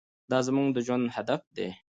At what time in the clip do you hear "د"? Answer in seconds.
0.73-0.77